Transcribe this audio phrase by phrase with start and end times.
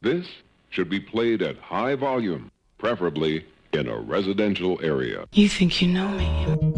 [0.00, 0.28] This
[0.70, 5.26] should be played at high volume, preferably in a residential area.
[5.32, 6.77] You think you know me?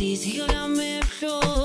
[0.00, 1.59] critique la même chose.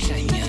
[0.00, 0.43] Sunshine.